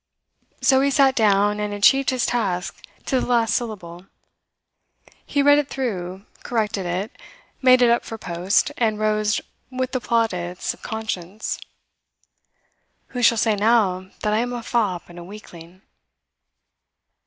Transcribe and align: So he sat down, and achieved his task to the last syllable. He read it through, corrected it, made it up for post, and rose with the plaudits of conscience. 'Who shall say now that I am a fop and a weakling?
So 0.63 0.81
he 0.81 0.89
sat 0.89 1.13
down, 1.13 1.59
and 1.59 1.75
achieved 1.75 2.09
his 2.09 2.25
task 2.25 2.83
to 3.05 3.19
the 3.19 3.25
last 3.27 3.55
syllable. 3.55 4.07
He 5.27 5.43
read 5.43 5.59
it 5.59 5.69
through, 5.69 6.25
corrected 6.41 6.87
it, 6.87 7.15
made 7.61 7.83
it 7.83 7.91
up 7.91 8.03
for 8.03 8.17
post, 8.17 8.71
and 8.79 8.97
rose 8.97 9.39
with 9.69 9.91
the 9.91 10.01
plaudits 10.01 10.73
of 10.73 10.81
conscience. 10.81 11.59
'Who 13.09 13.21
shall 13.21 13.37
say 13.37 13.55
now 13.55 14.09
that 14.21 14.33
I 14.33 14.39
am 14.39 14.53
a 14.53 14.63
fop 14.63 15.07
and 15.07 15.19
a 15.19 15.23
weakling? 15.23 15.83